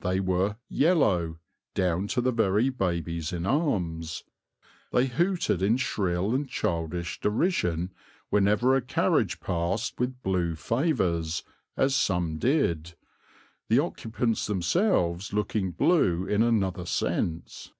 [0.00, 1.38] They were "yellow"
[1.76, 4.24] down to the very babies in arms;
[4.90, 7.92] they hooted in shrill and childish derision
[8.30, 11.44] whenever a carriage passed with blue favours,
[11.76, 12.96] as some did,
[13.68, 17.70] the occupants themselves looking blue in another sense.